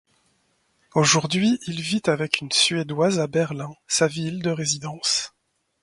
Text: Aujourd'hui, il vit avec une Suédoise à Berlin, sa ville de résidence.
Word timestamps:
Aujourd'hui, 0.95 1.59
il 1.67 1.79
vit 1.79 2.01
avec 2.07 2.41
une 2.41 2.51
Suédoise 2.51 3.19
à 3.19 3.27
Berlin, 3.27 3.75
sa 3.87 4.07
ville 4.07 4.41
de 4.41 4.49
résidence. 4.49 5.31